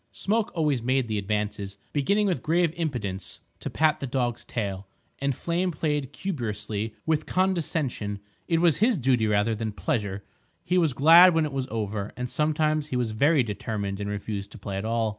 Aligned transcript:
Smoke 0.13 0.49
always 0.55 0.81
made 0.81 1.07
the 1.07 1.19
advances, 1.19 1.77
beginning 1.93 2.25
with 2.25 2.41
grave 2.41 2.73
impudence 2.75 3.39
to 3.59 3.69
pat 3.69 3.99
the 3.99 4.07
dog's 4.07 4.43
tail, 4.43 4.87
and 5.19 5.35
Flame 5.35 5.69
played 5.69 6.11
cumbrously, 6.11 6.95
with 7.05 7.27
condescension. 7.27 8.19
It 8.47 8.61
was 8.61 8.77
his 8.77 8.97
duty, 8.97 9.27
rather 9.27 9.53
than 9.53 9.71
pleasure; 9.73 10.23
he 10.63 10.79
was 10.79 10.93
glad 10.93 11.35
when 11.35 11.45
it 11.45 11.53
was 11.53 11.67
over, 11.69 12.11
and 12.17 12.27
sometimes 12.31 12.87
he 12.87 12.95
was 12.95 13.11
very 13.11 13.43
determined 13.43 13.99
and 13.99 14.09
refused 14.09 14.49
to 14.53 14.57
play 14.57 14.77
at 14.77 14.85
all. 14.85 15.09